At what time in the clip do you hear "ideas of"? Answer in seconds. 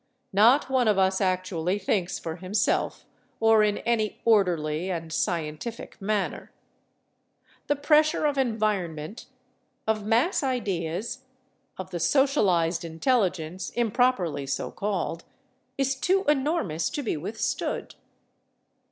10.41-11.91